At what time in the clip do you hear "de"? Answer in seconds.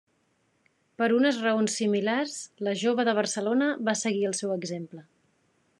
3.11-3.17